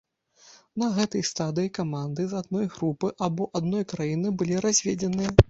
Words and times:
На 0.83 0.87
гэтай 0.95 1.25
стадыі 1.31 1.69
каманды 1.79 2.25
з 2.31 2.39
адной 2.41 2.65
групы 2.77 3.13
або 3.29 3.49
адной 3.61 3.87
краіны 3.95 4.35
былі 4.43 4.61
разведзеныя. 4.69 5.37